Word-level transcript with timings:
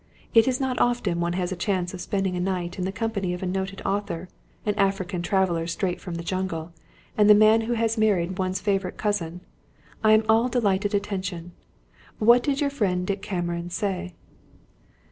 It 0.33 0.47
is 0.47 0.59
not 0.59 0.79
often 0.81 1.19
one 1.19 1.33
has 1.33 1.51
the 1.51 1.55
chance 1.55 1.93
of 1.93 2.01
spending 2.01 2.35
a 2.35 2.39
night 2.39 2.79
in 2.79 2.85
the 2.85 2.91
company 2.91 3.35
of 3.35 3.43
a 3.43 3.45
noted 3.45 3.83
author, 3.85 4.29
an 4.65 4.73
African 4.73 5.21
traveller 5.21 5.67
straight 5.67 6.01
from 6.01 6.15
the 6.15 6.23
jungle, 6.23 6.73
and 7.15 7.29
the 7.29 7.35
man 7.35 7.61
who 7.61 7.73
has 7.73 7.99
married 7.99 8.39
one's 8.39 8.59
favourite 8.61 8.97
cousin. 8.97 9.41
I 10.03 10.13
am 10.13 10.25
all 10.27 10.49
delighted 10.49 10.95
attention. 10.95 11.51
What 12.17 12.41
did 12.41 12.61
your 12.61 12.71
friend 12.71 13.05
Dick 13.05 13.21
Cameron 13.21 13.69
say?" 13.69 14.15